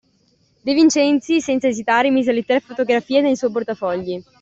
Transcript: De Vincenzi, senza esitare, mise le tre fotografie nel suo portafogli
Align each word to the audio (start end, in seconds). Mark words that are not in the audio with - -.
De 0.63 0.73
Vincenzi, 0.73 1.41
senza 1.41 1.67
esitare, 1.67 2.09
mise 2.09 2.31
le 2.31 2.43
tre 2.43 2.59
fotografie 2.59 3.21
nel 3.21 3.37
suo 3.37 3.51
portafogli 3.51 4.19